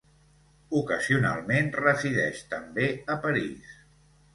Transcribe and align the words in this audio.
Ocasionalment 0.79 1.71
resideix 1.83 2.43
també 2.57 2.91
a 3.19 3.23
París. 3.29 3.81